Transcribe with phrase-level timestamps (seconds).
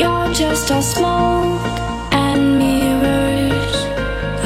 [0.00, 1.60] You're just a smoke
[2.10, 3.74] and mirrors,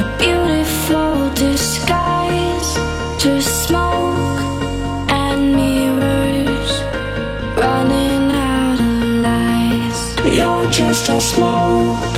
[0.03, 2.71] a beautiful disguise.
[3.23, 4.41] Just smoke
[5.09, 6.71] and mirrors,
[7.57, 8.97] running out of
[9.27, 10.37] lies.
[10.37, 12.14] You're just a smoke.